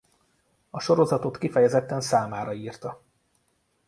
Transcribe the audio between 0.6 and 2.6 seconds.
A sorozatot kifejezetten számára